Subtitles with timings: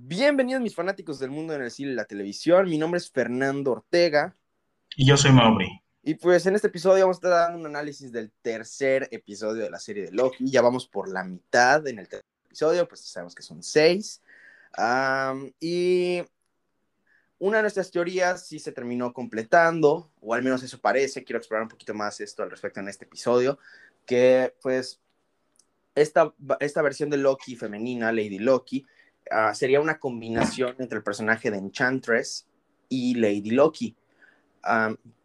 [0.00, 2.70] Bienvenidos mis fanáticos del mundo en el cine y la televisión.
[2.70, 4.36] Mi nombre es Fernando Ortega.
[4.94, 5.66] Y yo soy Mauri.
[6.04, 9.70] Y pues en este episodio vamos a estar dando un análisis del tercer episodio de
[9.70, 10.48] la serie de Loki.
[10.48, 14.22] Ya vamos por la mitad en el tercer episodio, pues sabemos que son seis.
[15.58, 16.22] y
[17.40, 21.24] una de nuestras teorías sí se terminó completando, o al menos eso parece.
[21.24, 23.58] Quiero explorar un poquito más esto al respecto en este episodio,
[24.06, 25.00] que pues
[25.96, 28.86] esta, esta versión de Loki femenina, Lady Loki,
[29.30, 32.46] ah, sería una combinación entre el personaje de Enchantress
[32.88, 33.96] y Lady Loki.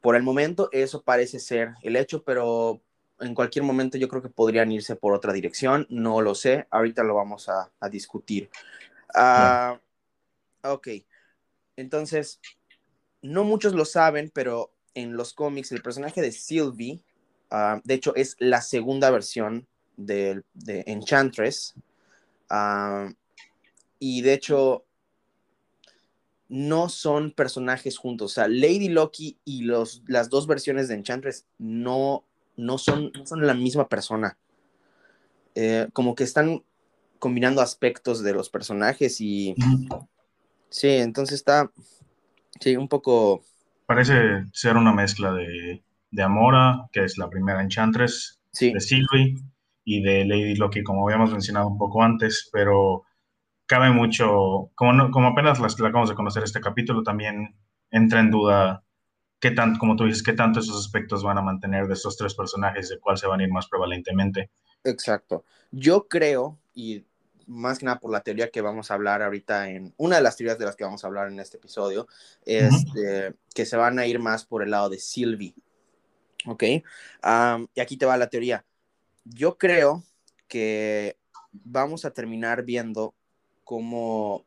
[0.02, 2.81] por el momento eso parece ser el hecho, pero
[3.20, 7.03] en cualquier momento yo creo que podrían irse por otra dirección, no lo sé, ahorita
[7.03, 8.49] lo vamos a, discutir.
[9.16, 9.77] Uh,
[10.65, 10.88] Ok,
[11.76, 12.40] entonces,
[13.21, 17.04] no muchos lo saben, pero en los cómics el personaje de Sylvie,
[17.51, 19.67] ah, de hecho es la segunda versión
[19.98, 21.76] de, Enchantress,
[24.05, 24.85] y de hecho
[26.49, 31.48] no son personajes juntos, o sea, Lady Loki y los, las dos versiones de Enchantress
[31.57, 32.26] no,
[32.57, 34.37] no, son, son la misma persona.
[35.55, 36.63] Eh, como que están
[37.18, 39.55] combinando aspectos de los personajes y...
[40.68, 41.71] Sí, entonces está,
[42.59, 43.46] sí, un poco...
[43.85, 45.81] Parece ser una mezcla de,
[46.12, 49.37] de Amora, que es la primera Enchantress, de Sylvie
[49.85, 53.05] y de Lady Loki, como habíamos mencionado un poco antes, pero
[53.65, 57.55] cabe mucho, como, como apenas las, la acabamos de conocer este capítulo, también
[57.91, 58.83] entra en duda
[59.39, 62.34] qué tanto, como tú dices, qué tanto esos aspectos van a mantener de estos tres
[62.34, 64.51] personajes, de cuál se van a ir más prevalentemente.
[64.84, 65.44] Exacto.
[65.72, 67.06] Yo creo, y
[67.47, 70.38] más que nada por la teoría que vamos a hablar ahorita en, una de las
[70.38, 72.07] teorías de las que vamos a hablar en este episodio,
[72.45, 72.85] es
[73.53, 75.56] que se van a ir más por el lado de Sylvie.
[76.45, 76.63] ¿Ok?
[76.63, 78.66] y aquí te va la teoría.
[79.23, 80.03] Yo creo
[80.47, 81.17] que
[81.51, 83.13] vamos a terminar viendo
[83.74, 84.46] como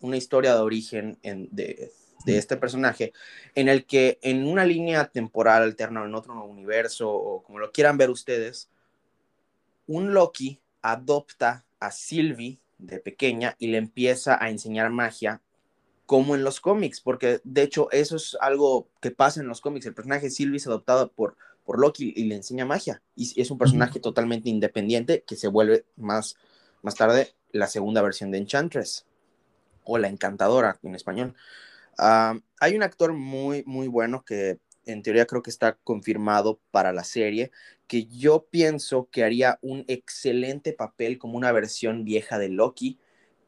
[0.00, 1.90] una historia de origen de,
[2.24, 3.12] de, este personaje,
[3.56, 7.98] en el que en una línea temporal alterna, en otro universo, o como lo quieran
[7.98, 8.70] ver ustedes,
[9.88, 15.42] un Loki adopta a Sylvie de pequeña y le empieza a enseñar magia
[16.06, 19.86] como en los cómics, porque de hecho eso es algo que pasa en los cómics.
[19.86, 23.02] El personaje Sylvie es adoptado por, por Loki y le enseña magia.
[23.16, 26.36] Y es un personaje totalmente independiente que se vuelve más,
[26.82, 29.06] más tarde la segunda versión de Enchantress
[29.84, 31.34] o la encantadora en español.
[31.96, 36.92] Ah, hay un actor muy, muy bueno que en teoría creo que está confirmado para
[36.92, 37.50] la serie,
[37.86, 42.98] que yo pienso que haría un excelente papel como una versión vieja de Loki,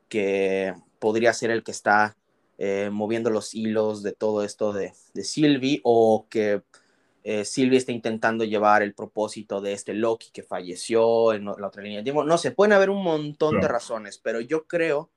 [0.09, 2.17] que podría ser el que está
[2.59, 6.63] eh, moviendo los hilos de todo esto de, de Sylvie, o que
[7.23, 11.83] eh, Sylvie está intentando llevar el propósito de este Loki que falleció en la otra
[11.83, 12.25] línea de tiempo.
[12.25, 15.11] No sé, pueden haber un montón de razones, pero yo creo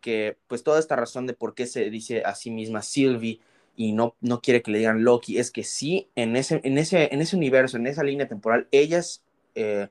[0.00, 3.40] que pues toda esta razón de por qué se dice a sí misma Sylvie
[3.76, 7.08] y no, no quiere que le digan Loki, es que sí, en ese, en ese,
[7.12, 9.22] en ese universo, en esa línea temporal, ella es
[9.54, 9.88] eh,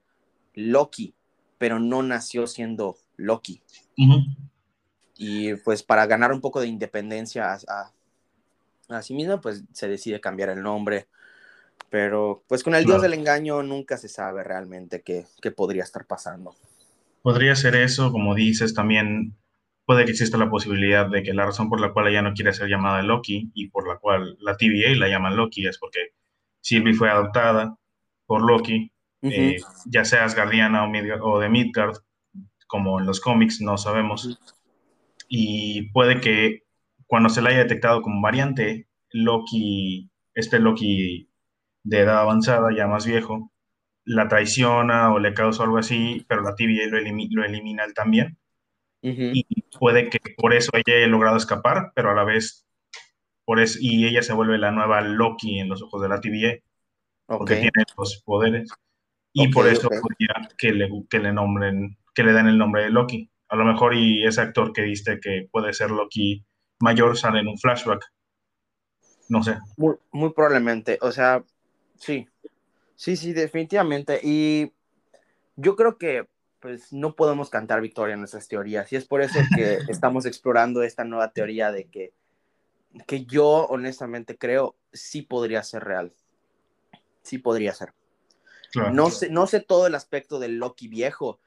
[0.54, 1.16] Loki,
[1.58, 3.62] pero no nació siendo Loki.
[5.18, 7.92] Y pues para ganar un poco de independencia a,
[8.90, 11.08] a, sí misma, pues se decide cambiar el nombre.
[11.92, 16.08] Pero pues con el dios del engaño nunca se sabe realmente qué, qué podría estar
[16.08, 16.56] pasando.
[17.22, 19.36] Podría ser eso, como dices, también
[19.86, 22.54] puede que exista la posibilidad de que la razón por la cual ella no quiere
[22.54, 26.14] ser llamada Loki y por la cual la TVA la llaman Loki es porque
[26.62, 27.76] Sylvie fue adoptada
[28.26, 28.90] por Loki,
[29.24, 31.98] eh, ya sea Asgardiana o, o de Midgard,
[32.68, 34.40] como en los cómics, no sabemos.
[35.28, 36.64] Y puede que
[37.06, 41.31] cuando se la haya detectado como variante, Loki, este Loki
[41.84, 43.52] de edad avanzada, ya más viejo,
[44.06, 48.38] la traiciona o le causa algo así, pero la TVA lo, lo elimina él también
[49.02, 52.68] y puede que por eso ella haya logrado escapar, pero a la vez,
[53.46, 56.58] por eso, y ella se vuelve la nueva Loki en los ojos de la TVA,
[57.26, 58.70] porque tiene los poderes,
[59.34, 59.90] y por eso
[60.58, 63.30] que le, que le nombren, que le den el nombre de Loki.
[63.50, 66.46] A lo mejor y ese actor que viste que puede ser Loki
[66.80, 68.02] mayor sale en un flashback.
[69.30, 69.58] No sé.
[69.78, 71.44] Muy, muy probablemente, o sea,
[72.02, 72.28] sí,
[72.96, 74.20] sí, sí, definitivamente.
[74.24, 74.74] Y
[75.56, 76.28] yo creo que
[76.60, 78.92] pues no podemos cantar victoria en nuestras teorías.
[78.94, 82.14] Y es por eso que estamos explorando esta nueva teoría de que,
[83.08, 86.14] que yo honestamente creo sí podría ser real.
[87.24, 87.94] Sí podría ser.
[88.94, 91.40] No, sé, no sé todo el aspecto del Loki viejo,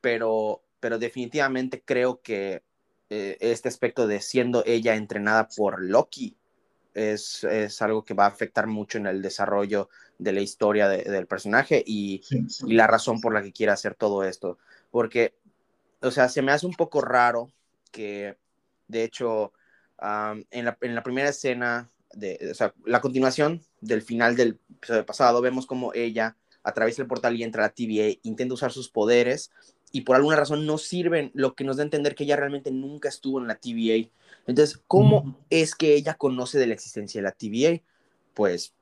[0.00, 2.62] pero, pero definitivamente creo que
[3.10, 6.38] eh, este aspecto de siendo ella entrenada por Loki
[6.94, 7.44] es,
[7.80, 9.88] algo que va a afectar mucho en el desarrollo
[10.18, 12.22] de la historia del personaje y,
[12.66, 14.58] la razón por la que quiere hacer todo esto.
[14.90, 15.34] Porque,
[16.00, 17.50] o sea, se me hace un poco raro
[17.90, 18.36] que
[18.88, 19.52] de hecho
[20.50, 25.06] en, la, en, la, primera escena, de, o sea, la continuación del final del episodio
[25.06, 28.90] pasado, vemos como ella atraviesa el portal y entra a la TVA, intenta usar sus
[28.90, 29.50] poderes
[29.92, 32.70] y por alguna razón no sirven, lo que nos da a entender que ella realmente
[32.70, 34.08] nunca estuvo en la TVA.
[34.50, 37.82] Entonces, ¿cómo es que ella conoce de la existencia de la TVA?
[38.34, 38.74] Pues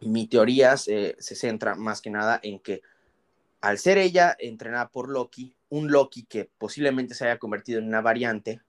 [0.00, 2.82] mi teoría se, se centra más que nada en que
[3.60, 8.00] al ser ella entrenada por Loki, un Loki que posiblemente se haya convertido en una
[8.00, 8.60] variante,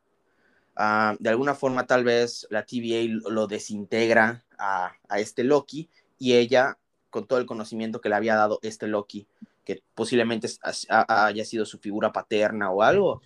[0.78, 6.34] uh, de alguna forma tal vez la TVA lo desintegra a, a, este Loki y
[6.34, 6.78] ella,
[7.10, 9.28] con todo el conocimiento que le había dado este Loki,
[9.66, 10.48] que posiblemente
[10.88, 13.22] haya sido su figura paterna o algo,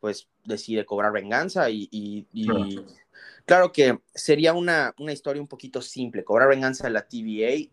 [0.00, 2.46] pues decide cobrar venganza y, y, y
[3.44, 3.72] claro.
[3.72, 7.70] que sería una, una historia un poquito simple, cobrar venganza de la TVA,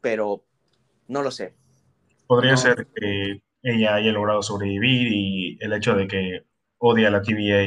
[0.00, 0.44] pero
[1.08, 1.54] no lo sé.
[2.26, 6.42] Podría ser que ella haya logrado sobrevivir y el hecho de que
[6.78, 7.66] odia a la TVA.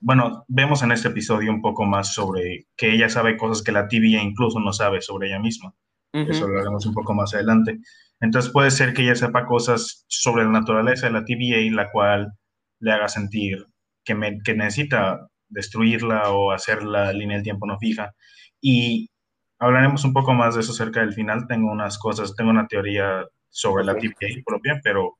[0.00, 3.86] Bueno, vemos en este episodio un poco más sobre que ella sabe cosas que la
[3.86, 5.74] TVA incluso no sabe sobre ella misma.
[6.12, 7.78] Eso lo haremos un poco más adelante.
[8.20, 12.32] Entonces puede ser que ella sepa cosas sobre la naturaleza de la TVA, la cual
[12.80, 13.66] le haga sentir
[14.04, 18.14] que, que necesita destruirla o hacer la línea del tiempo no fija.
[18.60, 19.10] Y
[19.58, 21.46] hablaremos un poco más de eso cerca del final.
[21.46, 25.18] Tengo unas cosas, tengo una teoría sobre la TVA propia, pero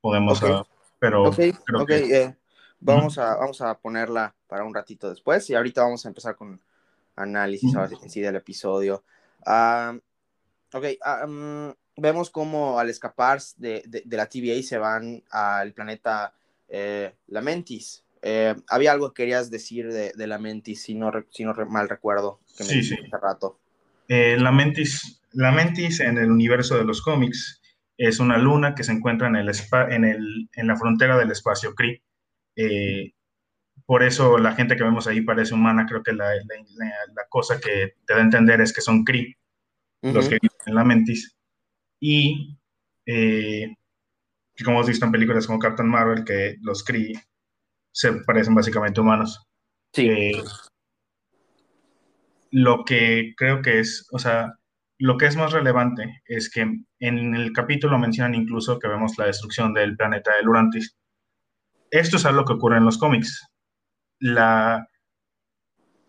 [0.00, 0.40] podemos...
[0.98, 2.36] pero eh,
[2.80, 6.60] vamos, a, vamos a ponerla para un ratito después y ahorita vamos a empezar con
[7.16, 9.04] análisis en sí del episodio.
[9.46, 9.98] Uh,
[10.72, 10.84] ok,
[11.96, 16.34] vemos cómo al escapar de, de, la TVA se van al planeta
[16.72, 18.04] eh, Lamentis.
[18.22, 22.40] Eh, había algo que querías decir de, de Lamentis, si no, si no mal recuerdo,
[22.56, 22.94] que me sí, sí.
[22.94, 23.60] hace rato.
[24.08, 27.60] Eh, Lamentis, Lamentis en el universo de los cómics
[27.98, 29.50] es una luna que se encuentra en, el
[29.90, 32.02] en, el, en la frontera del espacio Kree.
[32.56, 33.12] Eh,
[33.84, 35.86] por eso la gente que vemos ahí parece humana.
[35.86, 39.36] Creo que la, la, la cosa que te da a entender es que son Kree,
[40.00, 41.36] los que viven en Lamentis.
[42.00, 42.58] Y
[43.06, 43.74] eh,
[44.64, 47.14] como hemos visto en películas como Captain Marvel, que los Kree
[47.92, 49.44] se parecen básicamente humanos.
[49.92, 50.08] Sí.
[50.08, 50.42] Eh,
[52.50, 54.54] lo que creo que es, o sea,
[54.98, 56.60] lo que es más relevante es que
[57.00, 60.96] en el capítulo mencionan incluso que vemos la destrucción del planeta de Lurantis.
[61.90, 63.46] Esto es algo que ocurre en los cómics.
[64.20, 64.86] La,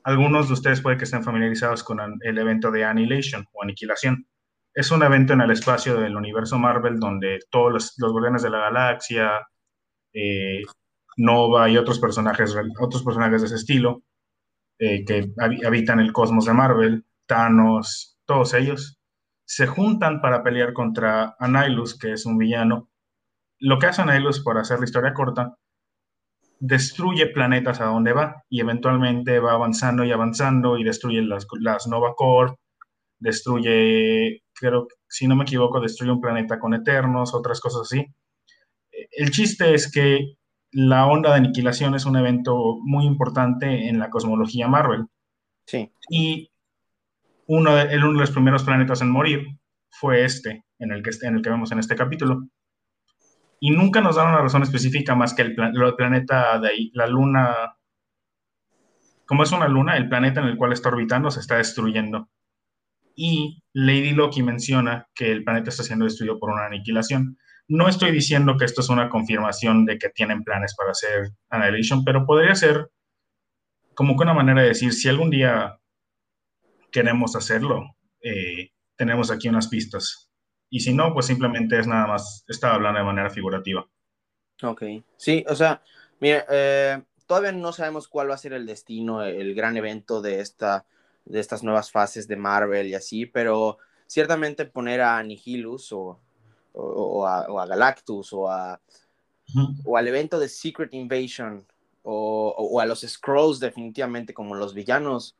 [0.04, 4.28] algunos de ustedes puede que estén familiarizados con el evento de Annihilation o Aniquilación.
[4.74, 8.50] Es un evento en el espacio del universo Marvel donde todos los, los guardianes de
[8.50, 9.48] la galaxia,
[10.14, 10.64] eh,
[11.18, 14.04] Nova y otros personajes, otros personajes de ese estilo
[14.80, 15.32] eh, que
[15.66, 19.00] habitan el cosmos de Marvel, Thanos, todos ellos,
[19.46, 22.90] se juntan para pelear contra Anilus, que es un villano.
[23.60, 25.56] Lo que hace Anilus, por hacer la historia corta,
[26.60, 31.88] destruye planetas a donde va y eventualmente va avanzando y avanzando y destruye las, las
[31.88, 32.56] Nova Corps,
[33.20, 38.06] destruye, creo, si no me equivoco, destruye un planeta con Eternos, otras cosas así.
[39.12, 40.36] El chiste es que
[40.72, 45.06] la onda de aniquilación es un evento muy importante en la cosmología Marvel.
[45.66, 45.92] Sí.
[46.10, 46.52] Y
[47.48, 49.46] uno de, uno de los primeros planetas en morir
[49.92, 52.48] fue este, en el, que, en el que vemos en este capítulo.
[53.60, 57.08] Y nunca nos dan una razón específica más que el, el planeta de ahí, la
[57.08, 57.78] luna.
[59.26, 62.30] Como es una luna, el planeta en el cual está orbitando se está destruyendo.
[63.16, 67.38] Y Lady Loki menciona que el planeta está siendo destruido por una aniquilación.
[67.68, 72.04] No estoy diciendo que esto es una confirmación de que tienen planes para hacer Annihilation,
[72.04, 72.90] pero podría ser
[73.94, 75.80] como que una manera de decir, si algún día
[76.92, 80.32] queremos hacerlo, eh, tenemos aquí unas pistas.
[80.70, 83.88] Y si no, pues simplemente es nada más, estaba hablando de manera figurativa.
[84.62, 84.84] Ok,
[85.18, 85.82] sí, o sea,
[86.20, 90.40] mira, eh, todavía no sabemos cuál va a ser el destino, el gran evento de,
[90.40, 90.86] esta,
[91.26, 93.78] de estas nuevas fases de Marvel y así, pero
[94.08, 96.20] ciertamente poner a Nihilus o
[96.74, 98.80] o, a, Galactus o, a,
[99.86, 101.66] o al evento de Secret Invasion
[102.04, 105.36] o, a los Scrolls definitivamente como los villanos,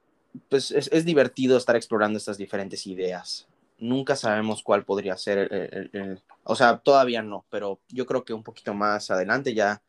[0.50, 3.48] pues es, divertido estar explorando estas diferentes ideas.
[3.80, 8.74] Nunca sabemos cuál podría ser, o sea, todavía no, pero yo creo que un poquito
[8.74, 9.82] más adelante ya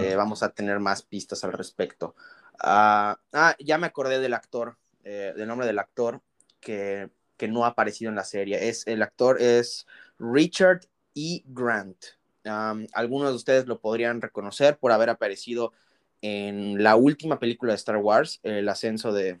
[0.00, 2.16] eh, vamos a tener más pistas al respecto.
[2.58, 6.20] ah, ah ya me acordé del actor, eh, del nombre del actor
[6.60, 8.68] que, que no ha aparecido en la serie.
[8.68, 9.86] Es, el actor es
[10.18, 10.80] Richard
[11.14, 11.42] E.
[11.46, 12.04] Grant.
[12.44, 15.72] algunos de ustedes lo podrían reconocer por haber aparecido
[16.20, 19.38] en la última película de Star Wars, El ascenso de,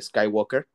[0.00, 0.68] Skywalker,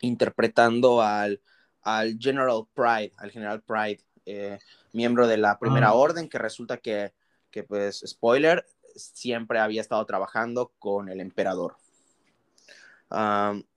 [0.00, 1.40] interpretando al,
[1.82, 4.58] al, General Pride, al General Pride, eh,
[4.92, 5.94] miembro de la Primera ah.
[5.94, 7.12] Orden, que resulta que,
[7.50, 8.64] que, pues, spoiler,
[8.94, 11.76] siempre había estado trabajando con el emperador.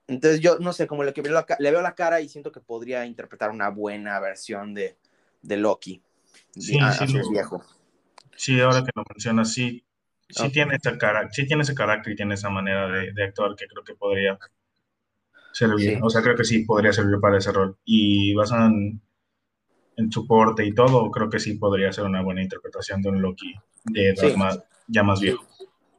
[0.07, 3.49] Entonces yo no sé, como le, le, veo la cara y siento que podría interpretar
[3.49, 4.97] una buena versión de,
[5.41, 6.01] de Loki.
[6.55, 7.63] Sí, sí, viejo.
[8.35, 9.85] Sí, ahora que lo mencionas, sí,
[10.29, 10.97] sí, tiene, ese
[11.31, 14.37] sí tiene ese carácter y tiene esa manera de, actuar que creo que podría
[15.51, 15.99] servir.
[16.01, 17.77] O sea, creo que sí podría servir para ese rol.
[17.85, 19.01] Y basado en,
[19.97, 23.21] en su porte y todo, creo que sí podría ser una buena interpretación de un
[23.21, 23.53] Loki
[23.85, 24.15] de
[24.87, 25.45] ya más viejo.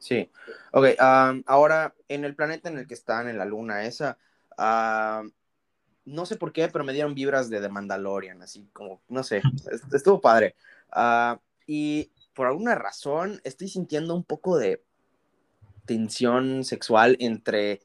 [0.05, 0.31] Sí.
[0.73, 4.19] Ok, ahora en el planeta en el que están, en la luna esa,
[6.05, 9.41] no sé por qué, pero me dieron vibras de The Mandalorian, así como, no sé,
[9.95, 10.57] estuvo padre.
[10.93, 14.85] Ah, y por alguna razón estoy sintiendo un poco de
[15.87, 17.81] tensión sexual entre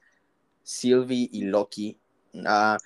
[0.61, 1.97] Sylvie y Loki.
[2.45, 2.77] Ah,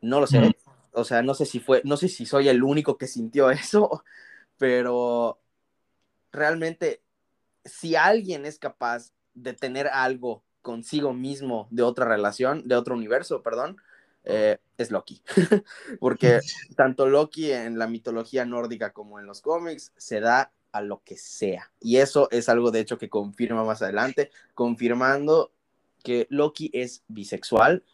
[0.00, 0.54] no lo sé.
[0.92, 4.04] O sea, no sé si fue, no sé si soy el único que sintió eso,
[4.58, 5.40] pero
[6.30, 7.03] realmente,
[7.64, 13.42] si alguien es capaz de tener algo consigo mismo de otra relación, de otro universo,
[13.42, 13.76] perdón,
[14.24, 15.22] eh, es Loki.
[16.00, 16.40] Porque
[16.76, 21.16] tanto Loki en la mitología nórdica como en los cómics se da a lo que
[21.16, 21.70] sea.
[21.80, 25.52] Y eso es algo de hecho que confirma más adelante, confirmando
[26.02, 27.84] que Loki es bisexual.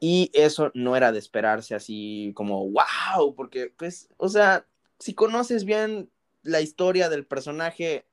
[0.00, 4.66] Y eso no era de esperarse así como, wow, porque pues, o sea,
[4.98, 6.10] si conoces bien
[6.42, 8.04] la historia del personaje,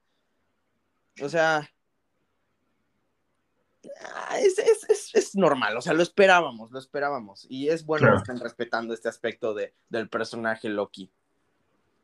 [1.21, 1.69] o sea,
[4.01, 7.47] Ah, es, es, es, normal, o sea, lo esperábamos, lo esperábamos.
[7.49, 11.11] Y es bueno que estén respetando este aspecto de, del personaje Loki.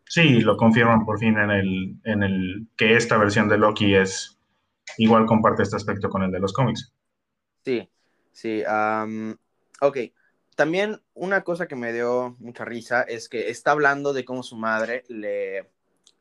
[0.06, 4.40] Sí, lo confirman por fin en el, en el que esta versión de Loki es
[4.98, 6.94] igual comparte este aspecto con el de los cómics.
[7.64, 7.90] Sí,
[8.32, 8.64] sí.
[9.82, 9.98] ok.
[10.56, 14.56] También una cosa que me dio mucha risa es que está hablando de cómo su
[14.56, 15.70] madre le,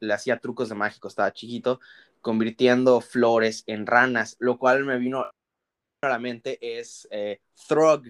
[0.00, 1.80] le hacía trucos de mágico, estaba chiquito,
[2.24, 5.30] convirtiendo flores en ranas, lo cual me vino
[6.00, 8.04] la mente es eh, Throg,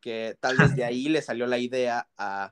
[0.00, 2.50] que tal vez de ahí le salió la idea a,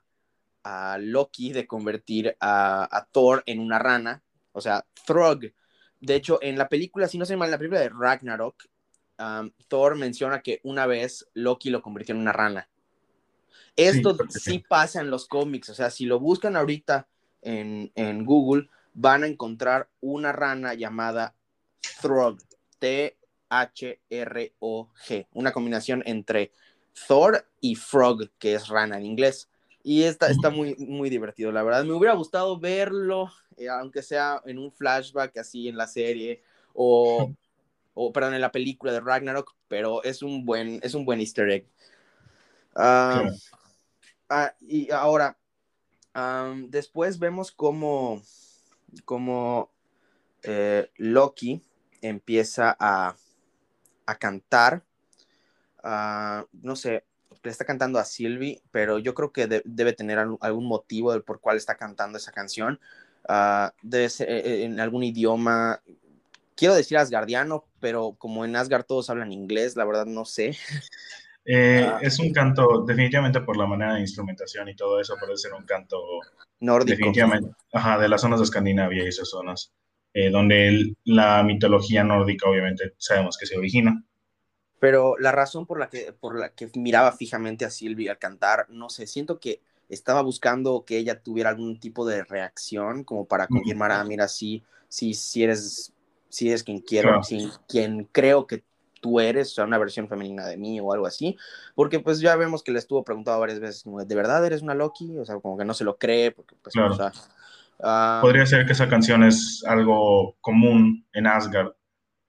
[0.99, 5.51] Loki de convertir a, Thor en una rana, o sea, Throg.
[5.99, 8.63] De hecho, en la película, si no sé mal, en la película de Ragnarok,
[9.67, 12.69] Thor menciona que una vez Loki lo convirtió en una rana.
[13.75, 17.07] Esto sí, pasa en los cómics, o sea, si lo buscan ahorita
[17.41, 21.35] en, en Google, van a encontrar una rana llamada
[22.01, 22.37] Throg,
[22.79, 23.17] T
[23.49, 26.51] H-R-O-G, una combinación entre
[27.07, 29.49] Thor y Frog, que es rana en inglés.
[29.83, 31.83] Y está, está muy, muy divertido, la verdad.
[31.83, 36.41] Me hubiera gustado verlo, eh, aunque sea en un flashback así en la serie,
[36.73, 37.31] o,
[37.93, 41.49] o, perdón, en la película de Ragnarok, pero es un buen, es un buen easter
[41.49, 41.67] egg.
[42.75, 43.29] Ah,
[44.61, 45.37] y ahora,
[46.69, 48.21] después vemos cómo,
[49.05, 49.71] cómo
[50.43, 51.61] eh, Loki
[52.01, 53.15] empieza a,
[54.05, 54.83] a cantar.
[55.83, 57.03] No sé,
[57.43, 61.41] le está cantando a Sylvie, pero yo creo que debe tener algún motivo del por
[61.41, 62.79] cual está cantando esa canción.
[63.27, 65.81] Ah, debe ser eh, eh, en algún idioma,
[66.55, 70.57] quiero decir asgardiano, pero como en Asgard todos hablan inglés, la verdad no sé.
[71.45, 71.99] Eh, ah.
[72.01, 75.65] es un canto, definitivamente por la manera de instrumentación y todo eso, puede ser un
[75.65, 76.01] canto
[76.59, 76.97] nórdico.
[76.97, 79.73] Definitivamente, ajá, de las zonas de Escandinavia y esas zonas.
[80.15, 84.03] Eh, donde la mitología nórdica obviamente sabemos que se origina.
[84.79, 88.67] Pero la razón por la que, por la que miraba fijamente a Silvia al cantar,
[88.69, 93.47] no sé, siento que estaba buscando que ella tuviera algún tipo de reacción como para
[93.47, 95.93] confirmar, ah, mira, sí, sí, sí eres,
[96.29, 97.21] sí eres quien quiero,
[97.67, 98.63] quien creo que
[99.03, 101.37] tú eres, o sea, una versión femenina de mí o algo así,
[101.75, 105.19] porque pues ya vemos que le estuvo preguntado varias veces, ¿de verdad eres una Loki?
[105.19, 107.11] O sea, como que no se lo cree, porque pues, o sea,
[107.81, 111.73] Ah, Podría ser que esa canción es algo común en Asgard.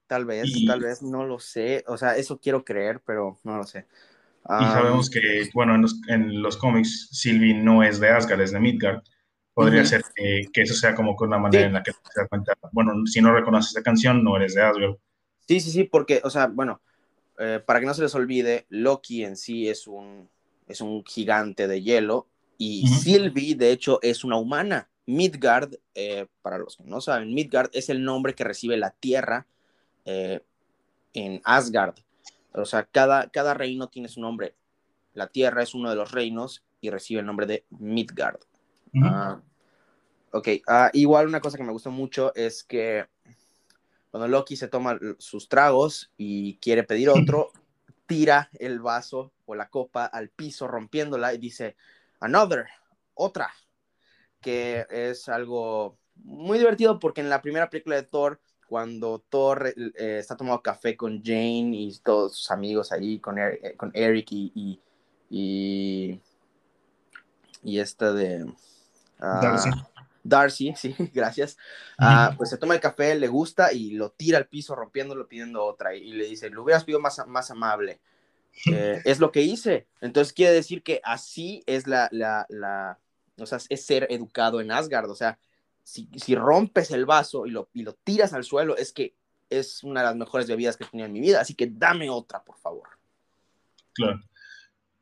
[0.06, 1.84] Tal vez, tal vez, no lo sé.
[1.86, 3.86] O sea, eso quiero creer, pero no lo sé.
[4.44, 5.74] y sabemos que, bueno,
[6.08, 9.02] en los, cómics, Sylvie no es de Asgard, es de Midgard.
[9.54, 12.54] Podría ser que, eso sea como que una manera en la que se da cuenta,
[12.72, 14.96] bueno, si no reconoces esta canción, no eres de Asgard.
[15.46, 16.80] Sí, sí, sí, porque, o sea, bueno,
[17.38, 20.28] eh, para que no se les olvide, Loki en sí es un,
[20.68, 22.26] es un gigante de hielo
[22.58, 24.88] y Sylvie, de hecho, es una humana.
[25.06, 29.46] Midgard, eh, para los que no saben, Midgard es el nombre que recibe la tierra
[30.04, 30.40] eh,
[31.12, 31.96] en Asgard.
[32.52, 34.54] O sea, cada, cada reino tiene su nombre.
[35.12, 38.40] La tierra es uno de los reinos y recibe el nombre de Midgard.
[39.02, 39.40] Ah,
[40.30, 43.06] ok, ah, igual una cosa que me gustó mucho es que
[44.14, 47.50] cuando Loki se toma sus tragos y quiere pedir otro,
[48.06, 51.74] tira el vaso o la copa al piso rompiéndola y dice,
[52.20, 52.66] another,
[53.14, 53.52] otra
[54.40, 60.18] que es algo muy divertido porque en la primera película de Thor, cuando Thor eh,
[60.20, 64.80] está tomando café con Jane y todos sus amigos allí, con, eh, con Eric y,
[65.28, 66.20] y,
[67.64, 68.46] y, esta de...
[69.18, 69.70] Darcy.
[70.24, 71.56] Darcy, sí, gracias.
[71.98, 75.64] Ah, pues se toma el café, le gusta y lo tira al piso rompiéndolo, pidiendo
[75.64, 75.94] otra.
[75.94, 78.00] Y, le dice, lo hubieras pedido más, más amable.
[78.72, 79.88] Eh, es lo que hice.
[80.00, 83.00] Entonces quiere decir que así es la, la, la,
[83.36, 85.10] o sea, es ser educado en Asgard.
[85.10, 85.40] O sea,
[85.82, 89.16] si, si rompes el vaso y lo, y lo tiras al suelo, es que
[89.50, 91.40] es una de las mejores bebidas que he tenido en mi vida.
[91.40, 92.90] Así que dame otra, por favor.
[93.92, 94.20] Claro.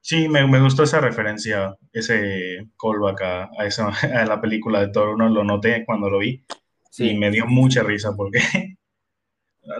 [0.05, 3.89] Sí, me, me gustó esa referencia, ese callback a, a, esa,
[4.21, 5.11] a la película de Thor.
[5.11, 6.45] Uno lo noté cuando lo vi
[6.91, 7.11] sí.
[7.11, 8.41] y me dio mucha risa porque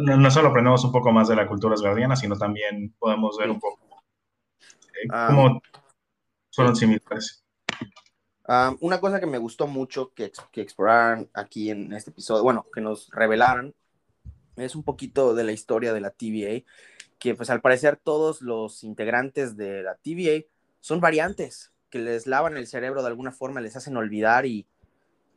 [0.01, 3.59] no, solo aprendemos un poco más de la cultura asgardiana, sino también podemos ver un
[3.59, 4.03] poco
[4.95, 5.27] eh, ah.
[5.29, 5.61] cómo
[6.53, 7.45] fueron similares.
[8.47, 12.67] Um, una cosa que me gustó mucho que, que exploraran aquí en este episodio, bueno,
[12.73, 13.75] que nos revelaran,
[14.57, 16.65] es un poquito de la historia de la TVA,
[17.23, 20.45] que pues al parecer todos los integrantes de la TVA
[20.81, 24.67] son variantes que les lavan el cerebro de alguna forma, les hacen olvidar y,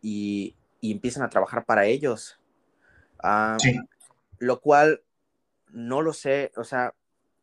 [0.02, 2.40] y, y empiezan a trabajar para ellos.
[3.24, 3.78] Um, sí
[4.40, 5.02] lo cual
[5.72, 6.94] no lo sé, o sea,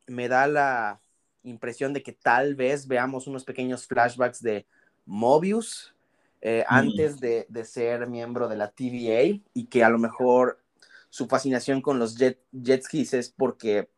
[0.07, 1.01] me da la
[1.43, 4.67] impresión de que tal vez veamos unos pequeños flashbacks de
[5.05, 5.95] Mobius
[6.41, 10.61] eh, antes de, ser miembro de la TVA y que a lo mejor
[11.09, 13.89] su fascinación con los jet, jet skis es porque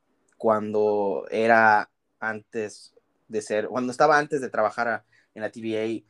[0.45, 1.89] cuando era
[2.21, 2.93] antes
[3.29, 5.03] de ser, cuando estaba antes de trabajar
[5.35, 6.05] en la TVA,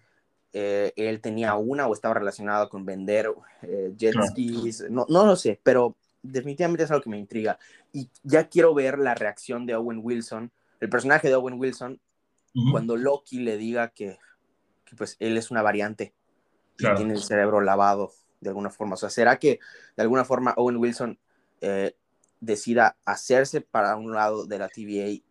[0.53, 5.37] eh, él tenía una o estaba relacionado con vender eh, jet skis, no, no lo
[5.37, 7.61] sé, pero definitivamente es algo que me intriga.
[7.93, 10.51] Y ya quiero ver la reacción de Owen Wilson,
[10.81, 12.01] el personaje de Owen Wilson,
[12.73, 14.19] cuando Loki le diga que,
[14.85, 16.13] que, pues él es una variante
[16.81, 18.11] y tiene el cerebro lavado
[18.41, 18.95] de alguna forma.
[18.95, 19.61] O sea, ¿será que
[19.97, 21.21] de alguna forma Owen Wilson
[21.61, 21.95] eh,
[22.45, 25.23] decida hacerse para un lado de la TVA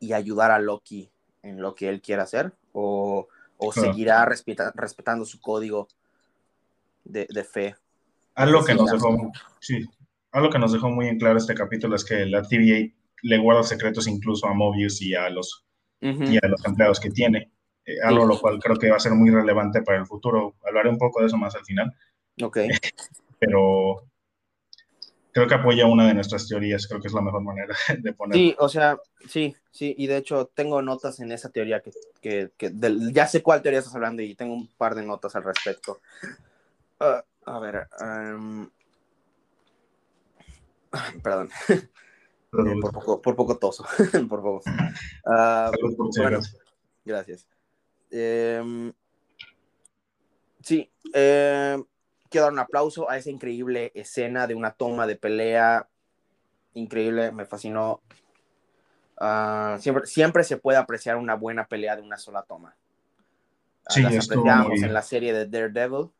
[0.00, 1.10] y ayudar a Loki
[1.42, 2.52] en lo que él quiera hacer?
[2.72, 5.88] ¿O, o seguirá respetando su código
[7.04, 7.76] de, de fe?
[8.34, 9.84] Algo que nos dejó, sí,
[10.32, 13.62] algo que nos dejó muy en claro este capítulo es que la TVA le guarda
[13.62, 15.66] secretos incluso a Mobius y a los,
[16.00, 17.50] y a los empleados que tiene.
[17.84, 20.54] Eh, algo lo cual creo que va a ser muy relevante para el futuro.
[20.66, 21.92] Hablaré un poco de eso más al final.
[22.42, 22.58] Ok.
[23.40, 24.04] Pero
[25.38, 28.42] creo que apoya una de nuestras teorías, creo que es la mejor manera de ponerlo.
[28.42, 28.98] Sí, o sea,
[29.28, 32.72] sí, sí, y de hecho tengo notas en esa teoría que, que, que
[33.12, 36.00] ya sé cuál teoría estás hablando y tengo un par de notas al respecto.
[37.00, 38.68] Uh, a ver, um,
[41.22, 41.50] Perdón.
[42.50, 43.84] Eh, por, poco, por poco toso.
[44.26, 44.62] por poco.
[45.26, 45.70] Uh,
[46.16, 46.40] bueno,
[47.04, 47.46] gracias.
[48.10, 48.90] Eh,
[50.62, 51.76] sí, eh,
[52.30, 55.88] quiero dar un aplauso a esa increíble escena de una toma de pelea.
[56.74, 58.00] Increíble, me fascinó.
[59.20, 62.76] Uh, siempre, siempre se puede apreciar una buena pelea de una sola toma.
[63.88, 66.10] Sí, Las apreciamos en la serie de Daredevil.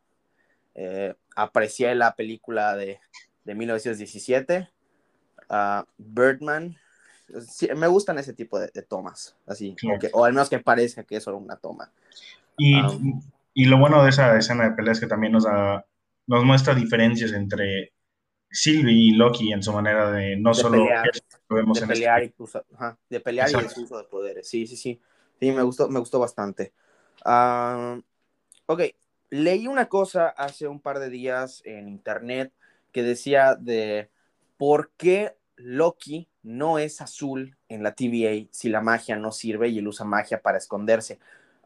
[0.74, 3.00] Eh, aprecié la película de
[3.48, 4.68] de 1917,
[5.48, 6.76] uh, Birdman.
[7.74, 9.74] me gustan ese tipo de, tomas, así,
[10.12, 11.90] o al menos que parezca que es solo una toma.
[12.58, 13.22] Y, um,
[13.54, 15.86] y, lo bueno de esa escena de pelea es que también nos, da,
[16.28, 17.92] nos muestra diferencias entre
[18.50, 22.60] Sylvie y Loki en su manera de no solo pelear, de, pelear este...
[23.08, 24.48] de pelear y el uso de poderes.
[24.48, 25.00] Sí, sí, sí.
[25.40, 26.72] Sí, me gustó, me gustó bastante.
[27.24, 28.00] Uh,
[28.66, 28.82] ok,
[29.30, 32.52] leí una cosa hace un par de días en internet
[32.92, 34.10] que decía de
[34.56, 39.78] por qué Loki no es azul en la TVA si la magia no sirve y
[39.78, 41.18] él usa magia para esconderse.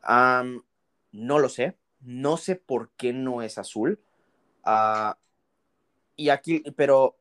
[0.04, 4.00] no lo sé, no sé por qué no es azul.
[4.64, 5.16] Ah,
[6.16, 7.16] y aquí, pero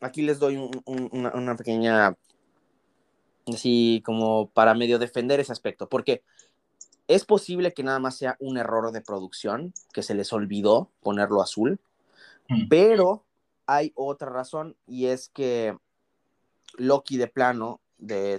[0.00, 2.16] aquí les doy una, una, pequeña,
[3.46, 6.22] así como para medio defender ese aspecto, porque
[7.08, 11.42] es posible que nada más sea un error de producción, que se les olvidó ponerlo
[11.42, 11.80] azul,
[12.48, 12.68] mm.
[12.68, 13.24] pero
[13.66, 15.76] hay otra razón y es que
[16.76, 18.36] Loki de plano de,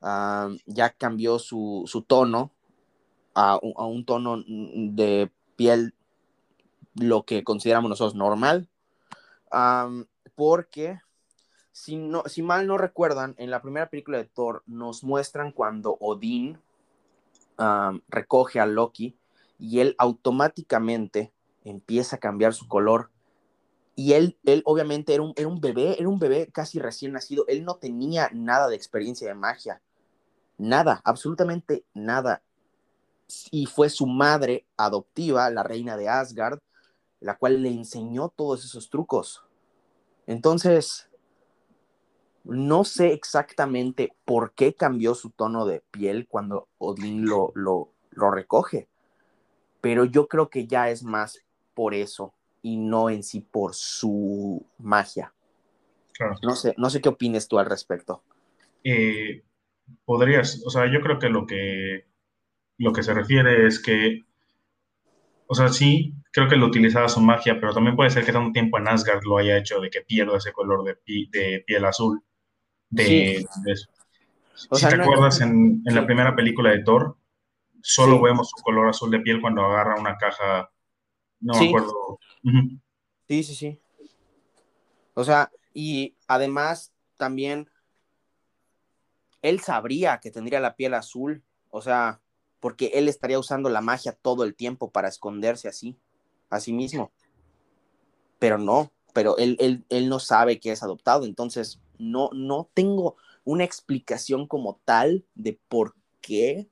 [0.00, 2.52] ah, ya cambió su, tono
[3.34, 5.94] a, un tono de piel
[6.94, 8.68] lo que consideramos nosotros normal
[10.34, 11.00] porque
[11.72, 15.96] si, no, si mal no recuerdan en la primera película de Thor nos muestran cuando
[16.00, 16.58] Odín
[18.08, 19.18] recoge a Loki
[19.58, 23.10] y él automáticamente empieza a cambiar su color.
[23.94, 27.44] Y él, él obviamente era un, era un bebé, era un bebé casi recién nacido,
[27.48, 29.82] él no tenía nada de experiencia de magia,
[30.56, 32.42] nada, absolutamente nada.
[33.50, 36.60] Y fue su madre adoptiva, la reina de Asgard,
[37.20, 39.44] la cual le enseñó todos esos trucos.
[40.26, 41.08] Entonces,
[42.44, 48.30] no sé exactamente por qué cambió su tono de piel cuando Odín lo, lo, lo
[48.30, 48.88] recoge,
[49.80, 54.64] pero yo creo que ya es más por eso y no en sí por su
[54.78, 55.32] magia.
[56.42, 58.22] No sé, no sé qué opines tú al respecto.
[58.84, 59.42] Eh,
[60.04, 62.04] podrías, o sea, yo creo que lo que
[62.76, 64.24] lo que se refiere es que,
[65.46, 68.52] o sea, sí, creo que lo utilizaba su magia, pero también puede ser que tanto
[68.52, 70.96] tiempo en Asgard lo haya hecho de que pierda ese color de,
[71.30, 72.22] de piel azul.
[72.88, 73.46] De,
[74.54, 77.16] si te acuerdas, en, en la primera película de Thor,
[77.82, 80.70] solo vemos su color azul de piel cuando agarra una caja.
[81.40, 82.18] No me acuerdo.
[83.28, 83.80] Sí, sí, sí.
[85.14, 87.70] O sea, y además también
[89.42, 92.20] él sabría que tendría la piel azul, o sea,
[92.58, 95.96] porque él estaría usando la magia todo el tiempo para esconderse así,
[96.50, 97.12] a mismo.
[98.38, 103.16] Pero no, pero él, él, él no sabe que es adoptado, entonces no, no tengo
[103.44, 106.68] una explicación como tal de por qué,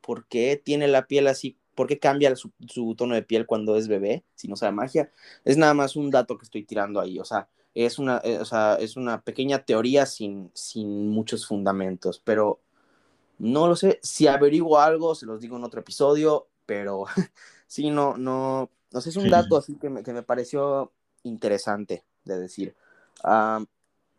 [0.00, 3.76] por qué tiene la piel así, por qué cambia su, su, tono de piel cuando
[3.76, 5.10] es bebé, si no sabe magia.
[5.44, 8.44] Es nada más un dato que estoy tirando ahí, o sea, es una, eh, o
[8.44, 12.60] sea, es una pequeña teoría sin, sin muchos fundamentos, pero
[13.38, 14.00] no lo sé.
[14.02, 17.04] Si averiguo algo, se los digo en otro episodio, pero
[17.66, 22.04] sí, no, no, no sé, es un dato así que me, que me pareció interesante
[22.24, 22.74] de decir.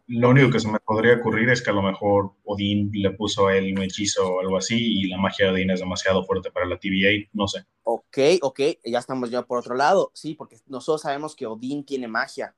[0.08, 3.48] lo único que se me podría ocurrir es que a lo mejor Odín le puso
[3.48, 6.52] a él un hechizo o algo así y la magia de Odín es demasiado fuerte
[6.52, 7.66] para la TVA, no sé.
[7.84, 12.08] Ok, ok, ya estamos ya por otro lado, sí, porque nosotros sabemos que Odín tiene
[12.08, 12.56] magia.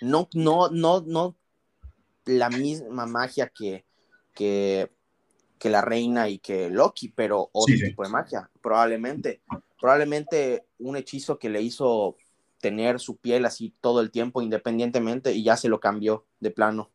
[0.00, 1.36] No, no, no, no
[2.24, 3.84] la misma magia que,
[4.34, 4.90] que,
[5.58, 9.42] que la reina y que Loki, pero otro tipo de magia, probablemente.
[9.82, 12.16] Probablemente un hechizo que le hizo
[12.60, 16.90] tener su piel así todo el tiempo independientemente y ya se lo cambió de plano.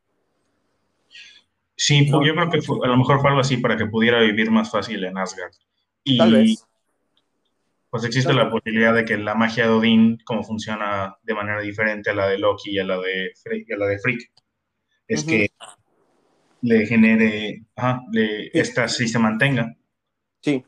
[1.76, 4.72] Sí, yo creo que a lo mejor fue algo así para que pudiera vivir más
[4.72, 5.52] fácil en Asgard.
[6.04, 6.66] Y, Tal vez
[7.90, 12.10] pues existe la posibilidad de que la magia de Odín, como funciona de manera diferente
[12.10, 13.32] a la de Loki y a la de,
[13.68, 14.32] y a la de Freak,
[15.08, 15.50] es que
[16.62, 19.76] le genere, ajá, le, esta sí se mantenga.
[20.42, 20.64] Sí.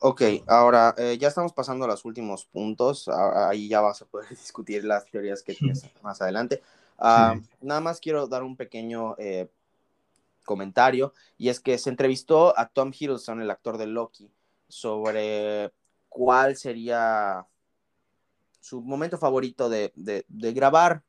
[0.00, 3.08] Ok, ahora eh, ya estamos pasando a los últimos puntos.
[3.08, 6.62] Ahí ya vas a poder discutir las teorías que tienes más adelante.
[6.98, 9.50] Ah, nada más quiero dar un pequeño eh,
[10.44, 14.30] comentario y es que se entrevistó a Tom Hiddleston, el actor de Loki,
[14.68, 15.72] sobre
[16.08, 17.46] cuál sería
[18.60, 19.92] su momento favorito de,
[20.28, 21.04] grabar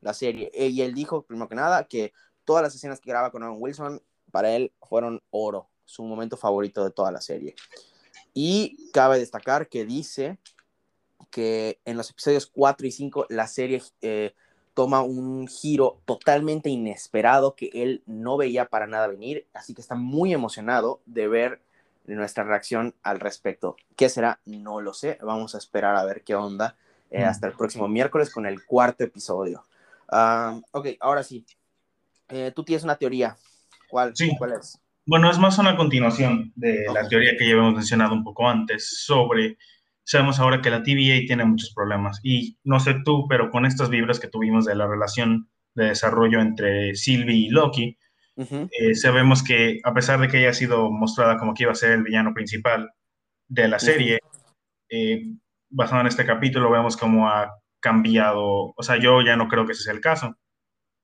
[0.00, 0.50] la serie.
[0.54, 2.12] Y él dijo, primero que nada, que
[2.44, 6.84] todas las escenas que graba con Owen Wilson, para él fueron oro, su momento favorito
[6.84, 7.54] de toda la serie.
[8.34, 10.38] Y cabe destacar que dice
[11.30, 14.34] que en los episodios 4 y 5 la serie eh,
[14.74, 19.94] toma un giro totalmente inesperado que él no veía para nada venir, así que está
[19.94, 21.62] muy emocionado de ver
[22.06, 23.76] nuestra reacción al respecto.
[23.96, 24.40] ¿Qué será?
[24.44, 25.18] No lo sé.
[25.22, 26.76] Vamos a esperar a ver qué onda
[27.10, 29.64] eh, hasta el próximo miércoles con el cuarto episodio.
[30.08, 31.44] Ah, ok, ahora sí.
[32.28, 33.36] Eh, tú tienes una teoría.
[33.88, 34.34] ¿Cuál, sí.
[34.38, 34.78] ¿Cuál es?
[35.06, 39.04] Bueno, es más una continuación de la teoría que ya habíamos mencionado un poco antes
[39.04, 39.56] sobre,
[40.04, 42.20] sabemos ahora que la TVA tiene muchos problemas.
[42.22, 46.40] Y no sé tú, pero con estas vibras que tuvimos de la relación de desarrollo
[46.40, 47.96] entre Sylvie y Loki,
[48.36, 51.92] eh, sabemos que a pesar de que haya sido mostrada como que iba a ser
[51.92, 52.90] el villano principal
[53.48, 54.20] de la serie,
[54.88, 55.26] eh,
[55.68, 59.72] basado en este capítulo vemos cómo ha cambiado, o sea, yo ya no creo que
[59.72, 60.36] ese sea el caso.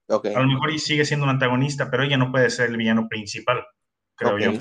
[0.09, 3.64] A lo mejor sigue siendo un antagonista, pero ella no puede ser el villano principal,
[4.16, 4.52] creo yo.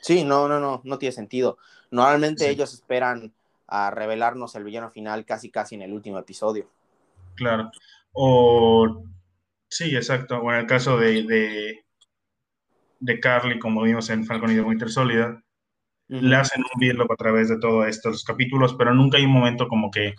[0.00, 1.58] Sí, no, no, no, no tiene sentido.
[1.90, 3.32] Normalmente ellos esperan
[3.66, 6.68] a revelarnos el villano final casi casi en el último episodio.
[7.36, 7.70] Claro.
[8.12, 9.04] O
[9.70, 10.38] Sí, exacto.
[10.40, 11.82] O en el caso de,
[12.98, 15.38] de, Carly, como vimos en Falcon y de Winter Solid,
[16.08, 19.68] le hacen un virlo a través de todos estos capítulos, pero nunca hay un momento
[19.68, 20.14] como que...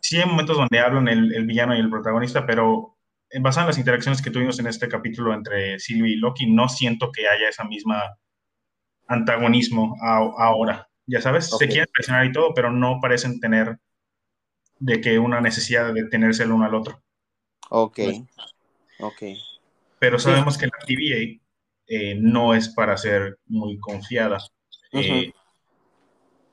[0.00, 2.96] Sí hay momentos donde hablan el, el villano y el protagonista, pero
[3.32, 6.68] en base a las interacciones que tuvimos en este capítulo entre Sylvie y Loki, no
[6.68, 8.16] siento que haya esa misma
[9.08, 10.88] antagonismo ahora.
[11.06, 13.78] Ya sabes, se quieren presionar y todo, pero no parecen tener
[14.78, 17.02] de que una necesidad de tenerse el uno al otro.
[17.70, 18.00] Ok,
[19.00, 19.22] ok.
[19.98, 21.40] Pero sabemos que la TVA
[21.86, 24.38] eh, no es para ser muy confiada.
[24.92, 25.32] Eh,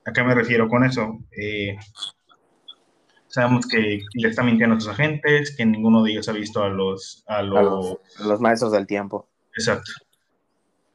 [0.04, 1.18] ¿A qué me refiero con eso?
[1.30, 1.76] Eh,
[3.30, 6.68] sabemos que le está mintiendo a sus agentes, que ninguno de ellos ha visto a
[6.68, 9.28] los, a los, los maestros del tiempo.
[9.56, 9.92] Exacto.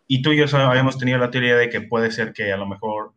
[0.07, 2.67] Y tú y yo habíamos tenido la teoría de que puede ser que a lo
[2.67, 3.13] mejor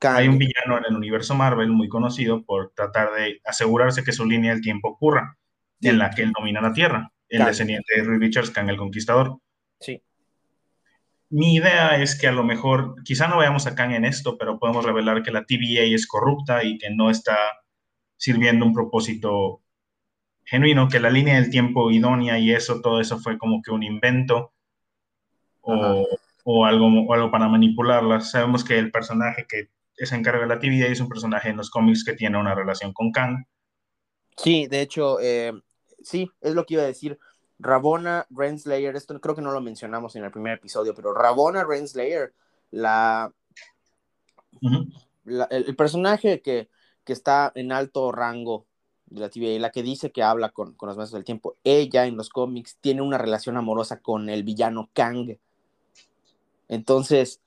[0.00, 4.24] Hay un villano en el universo Marvel muy conocido por tratar de asegurarse que su
[4.24, 5.36] línea del tiempo ocurra,
[5.80, 9.38] en la que él domina la Tierra, el descendiente de Reed Richards, Kang el Conquistador.
[9.80, 10.00] Sí.
[11.30, 14.58] Mi idea es que a lo mejor, quizá no veamos a Kang en esto, pero
[14.58, 17.36] podemos revelar que la TVA es corrupta y que no está
[18.18, 19.62] sirviendo un propósito
[20.44, 23.82] genuino, que la línea del tiempo idónea y eso, todo eso fue como que un
[23.82, 24.52] invento
[25.62, 26.06] o,
[26.44, 28.20] o, algo, o algo para manipularla.
[28.20, 29.70] Sabemos que el personaje que
[30.06, 32.92] se encarga de la TVA es un personaje en los cómics que tiene una relación
[32.92, 33.44] con Kang.
[34.36, 35.52] Sí, de hecho, eh,
[36.02, 37.18] sí, es lo que iba a decir.
[37.58, 42.32] Rabona Renslayer, esto creo que no lo mencionamos en el primer episodio, pero Rabona Renslayer,
[42.70, 43.32] la,
[45.50, 46.68] el, personaje que,
[47.08, 48.66] que, está en alto rango
[49.06, 52.06] de la TVA, la que dice que habla con, con los maestros del tiempo, ella
[52.06, 55.38] en los cómics tiene una relación amorosa con el villano Kang.
[56.68, 57.40] Entonces,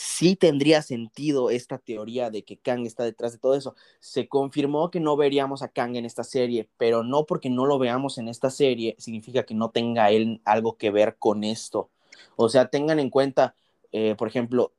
[0.00, 3.74] sí tendría sentido esta teoría de que Kang está detrás de todo eso.
[3.98, 7.80] Se confirmó que no veríamos a Kang en esta serie, pero no porque no lo
[7.80, 11.90] veamos en esta serie significa que no tenga él algo que ver con esto.
[12.36, 13.56] O sea, tengan en cuenta,
[13.90, 14.72] eh, por ejemplo,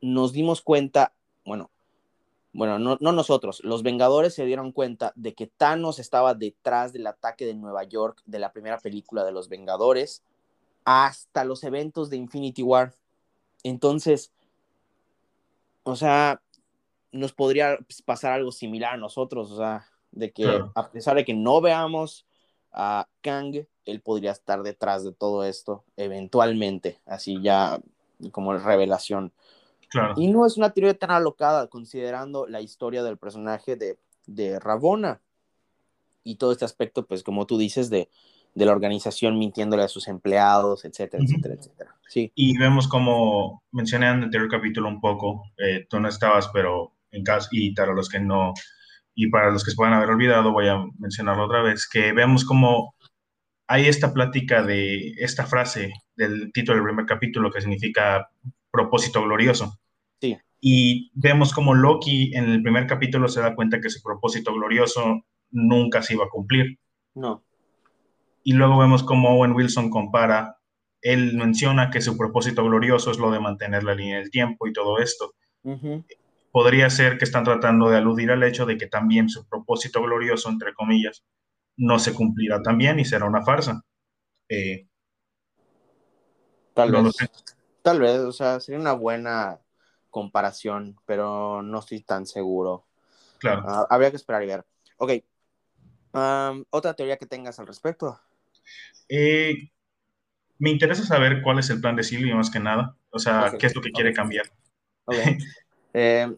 [0.00, 1.12] nos dimos cuenta,
[1.44, 1.70] bueno,
[2.56, 7.06] bueno, no, no, nosotros, los Vengadores se dieron cuenta de que Thanos estaba detrás del
[7.06, 10.22] ataque de Nueva York de la primera película de los Vengadores
[10.86, 12.94] hasta los eventos de Infinity War.
[13.62, 14.32] Entonces,
[15.82, 16.40] o sea,
[17.12, 21.34] nos podría pasar algo similar a nosotros, o sea, de que a pesar de que
[21.34, 22.24] no veamos
[22.72, 27.80] a Kang, él podría estar detrás de todo esto eventualmente, así ya
[28.32, 29.34] como revelación.
[29.88, 30.14] Claro.
[30.16, 35.20] Y no es una teoría tan alocada considerando la historia del personaje de, de Rabona
[36.24, 38.08] y todo este aspecto, pues como tú dices, de,
[38.54, 41.96] de la organización mintiéndole a sus empleados, etcétera, etcétera, etcétera.
[42.08, 42.32] Sí.
[42.34, 46.94] Y vemos como mencioné en el anterior capítulo un poco, eh, tú no estabas, pero
[47.10, 48.54] en caso, y para los que no,
[49.14, 52.44] y para los que se puedan haber olvidado, voy a mencionarlo otra vez, que vemos
[52.44, 52.94] como
[53.68, 58.30] hay esta plática de esta frase del título del primer capítulo que significa
[58.76, 59.78] propósito glorioso.
[60.20, 60.36] Sí.
[60.60, 65.22] Y vemos como Loki en el primer capítulo se da cuenta que su propósito glorioso
[65.50, 66.78] nunca se iba a cumplir.
[67.14, 67.42] No
[68.46, 70.60] y luego vemos cómo Owen Wilson compara,
[71.02, 74.72] él menciona que su propósito glorioso es lo de mantener la línea del tiempo y
[74.72, 75.34] todo esto.
[76.52, 80.48] Podría ser que están tratando de aludir al hecho de que también su propósito glorioso,
[80.48, 81.24] entre comillas,
[81.76, 83.82] no se cumplirá también y será una farsa.
[84.48, 84.86] Eh,
[86.72, 87.16] tal vez.
[87.86, 89.60] Tal vez, o sea, sería una buena
[90.10, 92.84] comparación, pero no estoy tan seguro.
[93.38, 93.62] Claro.
[93.64, 94.64] Ah, habría que esperar y ver.
[94.96, 95.12] Ok.
[96.70, 98.20] ¿Otra teoría que tengas al respecto?
[99.08, 99.70] Eh,
[100.58, 102.96] me interesa saber cuál es el plan de Silvia más que nada.
[103.10, 104.46] O sea, qué es lo que quiere cambiar.
[105.94, 106.36] Eh,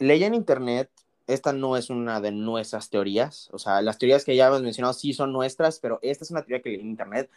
[0.00, 0.90] leí en internet,
[1.28, 3.48] esta no es una de nuestras teorías.
[3.52, 6.42] O sea, las teorías que ya hemos mencionado sí son nuestras, pero esta es una
[6.42, 7.30] teoría que leí en internet.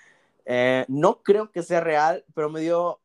[0.46, 3.01] Eh, no creo que sea real, pero me dio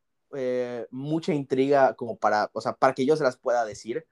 [0.91, 4.05] mucha intriga como para, o sea, para que yo se las pueda decir.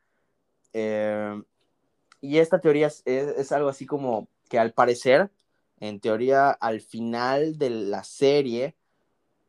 [2.22, 5.32] y esta teoría es algo así como que al parecer
[5.80, 8.76] en teoría, al final de la serie,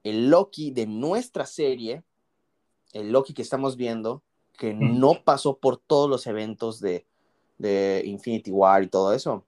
[0.03, 2.03] el Loki de nuestra serie,
[2.93, 4.23] el Loki que estamos viendo,
[4.59, 7.07] que no pasó por todos los eventos de,
[8.05, 9.45] Infinity War y todo eso,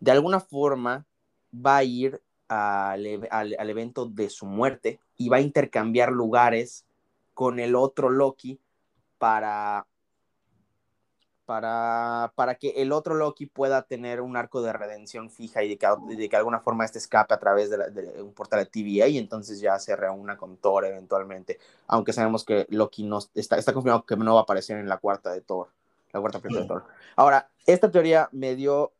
[0.00, 1.06] de alguna forma
[1.54, 2.20] va a ir
[2.52, 6.84] al, al, evento de su muerte y va a intercambiar lugares
[7.34, 8.60] con el otro Loki
[9.18, 9.86] para
[11.44, 15.76] para, para que el otro Loki pueda tener un arco de redención fija y de
[15.76, 15.86] que,
[16.16, 19.78] de alguna forma este escape a través de, un portal de TVA y entonces ya
[19.78, 24.34] se reúna con Thor eventualmente, aunque sabemos que Loki no está, está confirmado que no
[24.34, 25.68] va a aparecer en la cuarta de Thor,
[26.12, 26.84] la cuarta película de Thor.
[27.16, 28.92] Ahora, esta teoría me dio,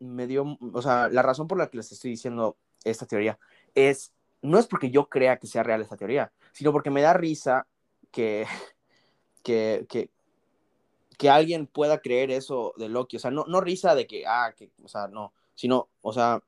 [0.00, 3.38] me dio, o sea, la razón por la que les estoy diciendo esta teoría
[3.74, 7.12] es, no es porque yo crea que sea real esta teoría, sino porque me da
[7.12, 7.66] risa
[8.10, 8.46] que,
[9.42, 10.10] que, que,
[11.18, 13.16] que alguien pueda creer eso de Loki.
[13.16, 16.42] O sea, no, no risa de que, ah, que, o sea, no, sino, o sea,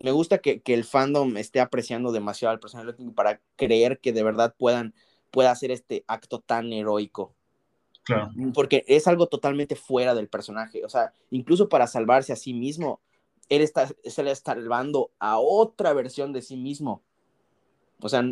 [0.00, 3.98] me gusta que, que el fandom esté apreciando demasiado al personaje de Loki para creer
[3.98, 4.94] que de verdad puedan,
[5.30, 7.34] pueda hacer este acto tan heroico.
[8.04, 8.30] Claro.
[8.54, 10.82] Porque es algo totalmente fuera del personaje.
[10.84, 13.00] O sea, incluso para salvarse a sí mismo,
[13.48, 17.02] él está, se le está salvando a otra versión de sí mismo.
[18.00, 18.22] O sea,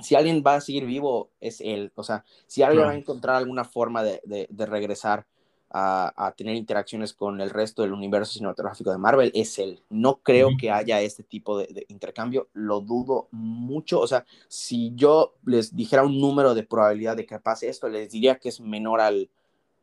[0.00, 1.92] si alguien va a seguir vivo, es él.
[1.94, 5.26] O sea, si alguien va a encontrar alguna forma de, regresar
[5.70, 9.82] a, tener interacciones con el resto del universo cinematográfico de Marvel es él.
[9.90, 14.00] No creo que haya este tipo de, intercambio, lo dudo mucho.
[14.00, 18.10] O sea, si yo les dijera un número de probabilidad de que pase esto, les
[18.10, 19.30] diría que es menor al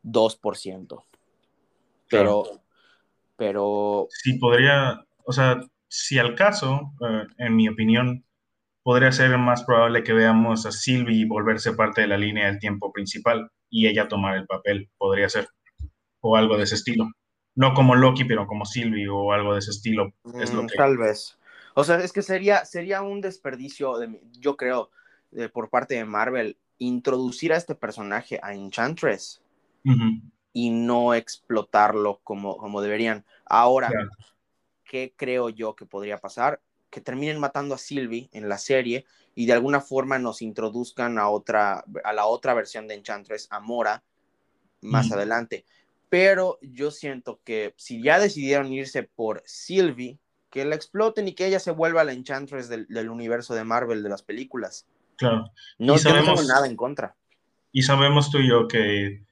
[0.04, 1.02] 2%.
[2.08, 2.44] Pero,
[3.36, 4.06] pero...
[4.10, 8.24] Sí, podría, o sea, si al caso, eh, en mi opinión,
[8.82, 12.92] podría ser más probable que veamos a Sylvie volverse parte de la línea del tiempo
[12.92, 15.48] principal y ella tomar el papel, podría ser
[16.20, 17.10] o algo de ese estilo.
[17.54, 20.12] No como Loki, pero como Sylvie o algo de ese estilo.
[20.40, 21.38] Es lo mm, Tal vez.
[21.74, 24.90] O sea, es que sería, sería un desperdicio, de, yo creo,
[25.30, 29.42] de, por parte de Marvel, introducir a este personaje a Enchantress
[30.54, 33.26] y no explotarlo como, como deberían.
[33.44, 33.90] Ahora,
[34.84, 36.62] ¿qué creo yo que podría pasar?
[36.88, 41.28] Que terminen matando a Sylvie en la serie y de alguna forma nos introduzcan a
[41.28, 44.02] otra, a la otra versión de Enchantress, a Mora,
[44.80, 45.66] más adelante
[46.14, 51.44] pero yo siento que si ya decidieron irse por Sylvie, que la exploten y que
[51.44, 54.86] ella se vuelva la Enchantress del, universo de Marvel de las películas.
[55.16, 55.50] Claro.
[55.76, 57.16] No, tengo nada en contra.
[57.72, 59.23] Y sabemos tú y yo que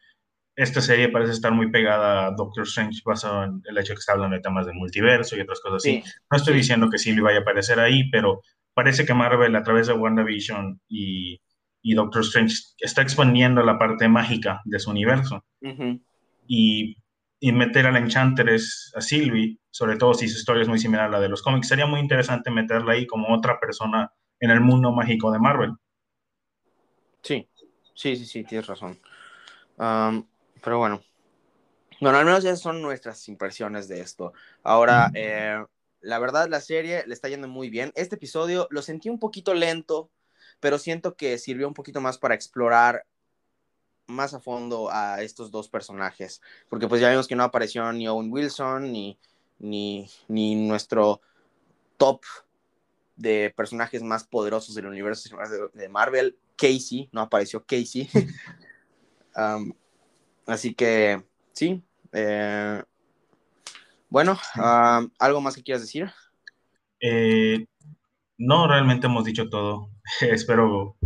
[0.55, 4.13] esta serie parece estar muy pegada a Doctor Strange basado en el hecho que está
[4.13, 6.03] hablando de temas de multiverso y otras cosas así.
[6.31, 8.43] No estoy diciendo que Sylvie vaya a aparecer ahí, pero
[8.75, 11.41] parece que Marvel a través de WandaVision y,
[11.83, 15.45] y Doctor Strange está expandiendo la parte mágica de su universo
[16.47, 16.97] y,
[17.41, 21.11] meter a la Enchantress, a Sylvie, sobre todo si su historia es muy similar a
[21.11, 21.69] la de los cómics.
[21.69, 25.73] Sería muy interesante meterla ahí como otra persona en el mundo mágico de Marvel.
[27.23, 27.49] Sí,
[27.95, 28.99] sí, sí, sí, tienes razón.
[30.63, 31.03] Pero bueno.
[32.01, 34.33] Bueno, al menos esas son nuestras impresiones de esto.
[34.63, 35.65] Ahora, eh,
[36.01, 37.93] la verdad, la serie le está yendo muy bien.
[37.95, 40.11] Este episodio lo sentí un poquito lento,
[40.59, 43.07] pero siento que sirvió un poquito más para explorar
[44.09, 48.09] más a fondo a estos dos personajes, porque pues ya vimos que no apareció ni
[48.09, 49.19] Owen Wilson ni,
[49.59, 51.21] ni, ni nuestro
[51.97, 52.23] top
[53.17, 55.37] de personajes más poderosos del universo
[55.73, 58.09] de Marvel, Casey, no apareció Casey.
[60.47, 61.83] así que sí.
[62.13, 62.83] Eh,
[64.09, 64.39] bueno,
[65.19, 66.11] ¿algo más que quieras decir?
[67.01, 67.67] Eh,
[68.39, 69.91] no, realmente hemos dicho todo.
[70.23, 70.97] Espero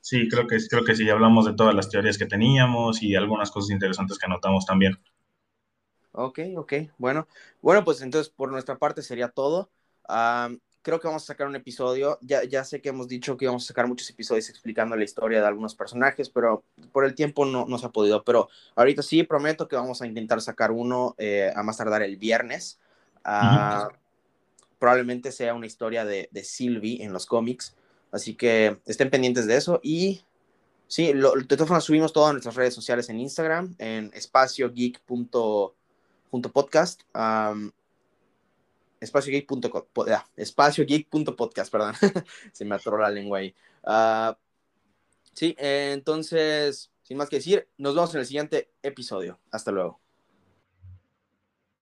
[0.00, 3.50] Sí, creo que, creo que sí, hablamos de todas las teorías que teníamos y algunas
[3.50, 4.98] cosas interesantes que anotamos también.
[6.12, 7.26] Ok, ok, bueno.
[7.62, 9.70] Bueno, pues entonces por nuestra parte sería todo.
[10.82, 12.18] Creo que vamos a sacar un episodio.
[12.20, 15.40] Ya, ya sé que hemos dicho que íbamos a sacar muchos episodios explicando la historia
[15.40, 18.22] de algunos personajes, pero por el tiempo no, no se ha podido.
[18.24, 22.16] Pero ahorita sí, prometo que vamos a intentar sacar uno eh, a más tardar el
[22.16, 22.78] viernes.
[23.24, 23.88] Ah,
[24.78, 27.76] probablemente sea una historia de, de Sylvie en los cómics.
[28.10, 29.80] Así que estén pendientes de eso.
[29.82, 30.22] Y
[30.88, 37.02] sí, lo, de todas formas subimos todo a nuestras redes sociales en Instagram, en espaciogeek.podcast.
[37.14, 37.70] Um,
[39.02, 41.94] espaciogeek.podcast, perdón.
[42.52, 43.54] Se me atoró la lengua ahí.
[43.82, 44.34] Uh,
[45.32, 49.40] sí, entonces, sin más que decir, nos vemos en el siguiente episodio.
[49.50, 50.01] Hasta luego.